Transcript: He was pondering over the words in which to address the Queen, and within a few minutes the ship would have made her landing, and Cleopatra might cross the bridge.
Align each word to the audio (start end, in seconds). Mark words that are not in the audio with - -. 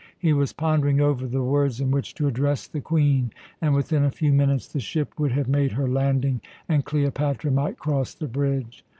He 0.17 0.33
was 0.33 0.51
pondering 0.51 0.99
over 0.99 1.27
the 1.27 1.43
words 1.43 1.79
in 1.79 1.91
which 1.91 2.15
to 2.15 2.25
address 2.27 2.65
the 2.65 2.81
Queen, 2.81 3.31
and 3.61 3.75
within 3.75 4.03
a 4.03 4.09
few 4.09 4.33
minutes 4.33 4.67
the 4.67 4.79
ship 4.79 5.13
would 5.19 5.33
have 5.33 5.47
made 5.47 5.73
her 5.73 5.87
landing, 5.87 6.41
and 6.67 6.83
Cleopatra 6.83 7.51
might 7.51 7.77
cross 7.77 8.15
the 8.15 8.25
bridge. 8.25 8.83